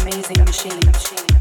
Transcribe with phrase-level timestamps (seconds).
[0.00, 1.37] amazing machine.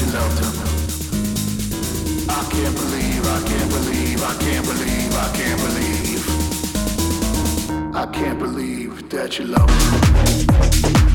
[0.00, 0.44] you love to.
[2.30, 6.22] I can't believe, I can't believe, I can't believe, I can't believe.
[7.94, 11.09] I can't believe that you loved him.